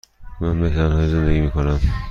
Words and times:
من 0.41 0.61
به 0.61 0.69
تنهایی 0.69 1.07
زندگی 1.09 1.41
می 1.41 1.51
کنم. 1.51 1.79